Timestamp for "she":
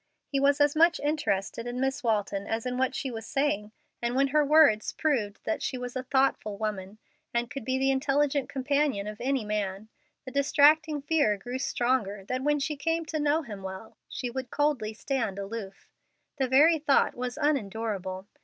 2.95-3.11, 5.61-5.77, 12.59-12.75, 14.09-14.31